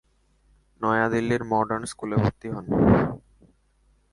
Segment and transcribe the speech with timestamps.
[0.81, 2.65] নয়াদিল্লির মডার্ন স্কুলে ভর্তি হন।